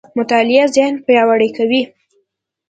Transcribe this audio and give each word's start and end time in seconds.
مطالعه 0.17 0.65
ذهن 0.75 0.93
پياوړی 1.05 1.49
کوي. 1.57 1.81